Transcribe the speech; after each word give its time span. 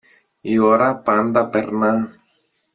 Η 0.41 0.57
ώρα 0.57 0.97
πάντα 0.97 1.47
περνά. 1.47 2.11